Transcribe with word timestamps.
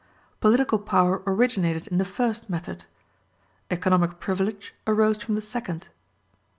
Political 0.39 0.79
power 0.79 1.21
originated 1.27 1.85
in 1.89 1.99
the 1.99 2.05
first 2.05 2.49
method; 2.49 2.85
economic 3.69 4.19
privilege 4.19 4.73
arose 4.87 5.21
from 5.21 5.35
the 5.35 5.41
second. 5.45 5.89